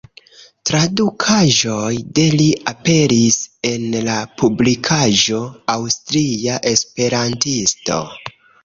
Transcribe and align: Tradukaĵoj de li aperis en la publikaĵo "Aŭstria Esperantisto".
Tradukaĵoj 0.69 1.91
de 2.21 2.25
li 2.39 2.47
aperis 2.73 3.39
en 3.73 3.87
la 4.09 4.17
publikaĵo 4.41 5.47
"Aŭstria 5.77 6.61
Esperantisto". 6.75 8.03